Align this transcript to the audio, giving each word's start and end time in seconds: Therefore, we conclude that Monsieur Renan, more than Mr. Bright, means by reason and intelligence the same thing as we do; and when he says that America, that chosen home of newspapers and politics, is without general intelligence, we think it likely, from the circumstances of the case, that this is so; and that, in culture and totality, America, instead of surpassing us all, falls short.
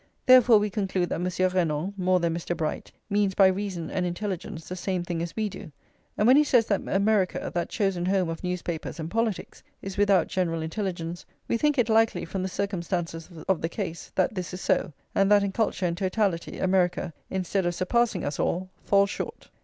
Therefore, 0.25 0.57
we 0.57 0.71
conclude 0.71 1.09
that 1.09 1.19
Monsieur 1.21 1.47
Renan, 1.47 1.93
more 1.95 2.19
than 2.19 2.33
Mr. 2.33 2.57
Bright, 2.57 2.91
means 3.07 3.35
by 3.35 3.45
reason 3.45 3.91
and 3.91 4.03
intelligence 4.03 4.67
the 4.67 4.75
same 4.75 5.03
thing 5.03 5.21
as 5.21 5.35
we 5.35 5.47
do; 5.47 5.71
and 6.17 6.25
when 6.25 6.35
he 6.37 6.43
says 6.43 6.65
that 6.65 6.81
America, 6.87 7.51
that 7.53 7.69
chosen 7.69 8.07
home 8.07 8.27
of 8.27 8.43
newspapers 8.43 8.99
and 8.99 9.11
politics, 9.11 9.61
is 9.79 9.97
without 9.97 10.25
general 10.25 10.63
intelligence, 10.63 11.23
we 11.47 11.55
think 11.55 11.77
it 11.77 11.87
likely, 11.87 12.25
from 12.25 12.41
the 12.41 12.49
circumstances 12.49 13.29
of 13.47 13.61
the 13.61 13.69
case, 13.69 14.11
that 14.15 14.33
this 14.33 14.55
is 14.55 14.61
so; 14.61 14.91
and 15.13 15.31
that, 15.31 15.43
in 15.43 15.51
culture 15.51 15.85
and 15.85 15.97
totality, 15.99 16.57
America, 16.57 17.13
instead 17.29 17.67
of 17.67 17.75
surpassing 17.75 18.25
us 18.25 18.39
all, 18.39 18.71
falls 18.83 19.11
short. 19.11 19.49